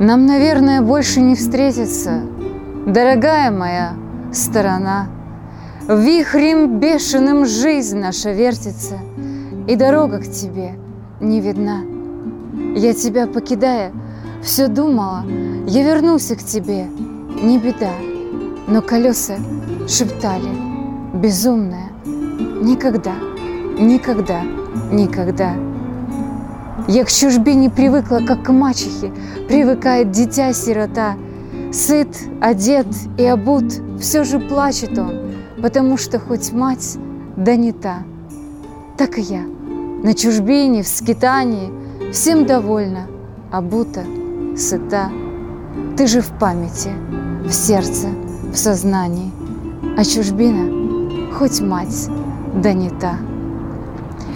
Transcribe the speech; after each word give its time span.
Нам, 0.00 0.24
наверное, 0.24 0.80
больше 0.80 1.20
не 1.20 1.34
встретиться, 1.34 2.22
Дорогая 2.86 3.50
моя 3.50 3.92
сторона. 4.32 5.08
Вихрем 5.86 6.78
бешеным 6.80 7.44
жизнь 7.44 7.98
наша 7.98 8.32
вертится, 8.32 8.98
И 9.68 9.76
дорога 9.76 10.20
к 10.20 10.22
тебе 10.22 10.72
не 11.20 11.42
видна. 11.42 11.82
Я 12.74 12.94
тебя 12.94 13.26
покидая, 13.26 13.92
все 14.42 14.68
думала, 14.68 15.22
Я 15.66 15.82
вернусь 15.82 16.28
к 16.28 16.38
тебе, 16.38 16.86
не 17.42 17.58
беда. 17.58 17.92
Но 18.68 18.80
колеса 18.80 19.34
шептали, 19.86 20.48
безумная, 21.12 21.90
Никогда, 22.06 23.16
никогда, 23.78 24.40
никогда. 24.90 25.69
Я 26.90 27.04
к 27.04 27.08
чужбине 27.08 27.70
привыкла, 27.70 28.18
как 28.26 28.42
к 28.42 28.52
мачехе, 28.52 29.12
Привыкает 29.46 30.10
дитя-сирота. 30.10 31.14
Сыт, 31.72 32.08
одет 32.40 32.88
и 33.16 33.24
обут, 33.26 33.80
все 34.00 34.24
же 34.24 34.40
плачет 34.40 34.98
он, 34.98 35.30
Потому 35.62 35.96
что 35.96 36.18
хоть 36.18 36.50
мать, 36.50 36.98
да 37.36 37.54
не 37.54 37.70
та. 37.70 38.02
Так 38.98 39.18
и 39.18 39.20
я, 39.20 39.42
на 40.02 40.14
чужбине, 40.14 40.82
в 40.82 40.88
скитании, 40.88 41.70
Всем 42.10 42.44
довольна, 42.44 43.06
обута, 43.52 44.04
сыта. 44.56 45.12
Ты 45.96 46.08
же 46.08 46.20
в 46.20 46.32
памяти, 46.40 46.90
в 47.46 47.52
сердце, 47.52 48.08
в 48.52 48.56
сознании, 48.56 49.30
А 49.96 50.04
чужбина, 50.04 51.32
хоть 51.34 51.60
мать, 51.60 52.08
да 52.52 52.72
не 52.72 52.90
та. 52.90 53.29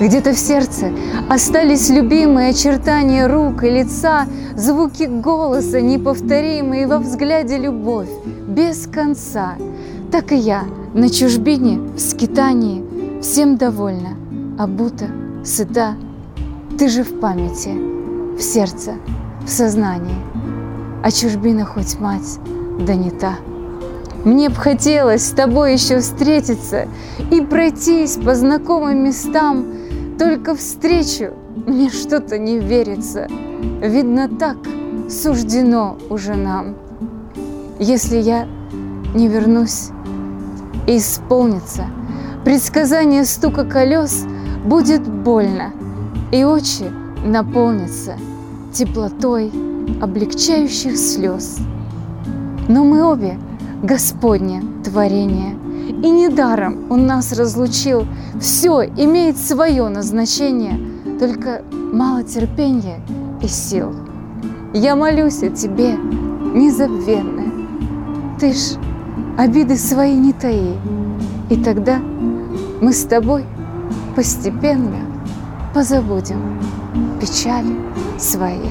Где-то 0.00 0.32
в 0.32 0.38
сердце 0.38 0.92
остались 1.28 1.90
любимые 1.90 2.50
очертания 2.50 3.26
рук 3.26 3.64
и 3.64 3.70
лица, 3.70 4.26
звуки 4.54 5.04
голоса 5.04 5.80
неповторимые, 5.80 6.86
во 6.86 6.98
взгляде 6.98 7.58
любовь 7.58 8.08
без 8.46 8.86
конца. 8.86 9.56
Так 10.12 10.30
и 10.30 10.36
я 10.36 10.64
на 10.94 11.10
чужбине, 11.10 11.80
в 11.96 11.98
скитании, 11.98 12.84
всем 13.20 13.56
довольна, 13.56 14.16
обута, 14.56 15.08
сыта. 15.44 15.96
Ты 16.78 16.88
же 16.88 17.02
в 17.02 17.18
памяти, 17.18 17.70
в 18.36 18.40
сердце, 18.40 18.92
в 19.44 19.48
сознании, 19.48 20.14
а 21.02 21.10
чужбина 21.10 21.64
хоть 21.64 21.98
мать, 21.98 22.38
да 22.86 22.94
не 22.94 23.10
та. 23.10 23.34
Мне 24.24 24.48
б 24.48 24.54
хотелось 24.54 25.26
с 25.26 25.30
тобой 25.30 25.72
еще 25.72 25.98
встретиться 25.98 26.86
и 27.32 27.40
пройтись 27.40 28.16
по 28.16 28.34
знакомым 28.34 29.04
местам, 29.04 29.64
только 30.18 30.54
встречу 30.56 31.32
мне 31.66 31.90
что-то 31.90 32.38
не 32.38 32.58
верится. 32.58 33.28
Видно, 33.80 34.28
так 34.28 34.56
суждено 35.08 35.96
уже 36.10 36.34
нам. 36.34 36.74
Если 37.78 38.18
я 38.18 38.46
не 39.14 39.28
вернусь 39.28 39.90
исполнится 40.86 41.86
предсказание 42.44 43.24
стука 43.24 43.64
колес, 43.64 44.26
будет 44.64 45.06
больно, 45.06 45.72
и 46.32 46.44
очи 46.44 46.90
наполнятся 47.24 48.16
теплотой 48.72 49.52
облегчающих 50.00 50.96
слез. 50.96 51.58
Но 52.68 52.84
мы 52.84 53.02
обе 53.02 53.38
Господне 53.82 54.62
творение– 54.82 55.56
и 55.88 56.10
недаром 56.10 56.90
Он 56.90 57.06
нас 57.06 57.32
разлучил. 57.32 58.06
Все 58.40 58.84
имеет 58.84 59.36
свое 59.36 59.88
назначение, 59.88 60.78
только 61.18 61.62
мало 61.72 62.22
терпения 62.22 63.00
и 63.42 63.48
сил. 63.48 63.94
Я 64.74 64.96
молюсь 64.96 65.42
о 65.42 65.50
Тебе, 65.50 65.96
незабвенная. 65.96 67.52
Ты 68.38 68.52
ж 68.52 68.76
обиды 69.36 69.76
свои 69.76 70.14
не 70.14 70.32
таи, 70.32 70.76
и 71.50 71.56
тогда 71.56 71.98
мы 72.80 72.92
с 72.92 73.04
тобой 73.04 73.44
постепенно 74.14 74.98
позабудем 75.74 76.60
печали 77.20 77.76
свои. 78.18 78.70